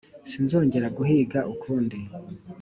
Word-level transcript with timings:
sinzongera 0.29 0.87
guhiga 0.97 1.39
ukundi." 1.53 1.97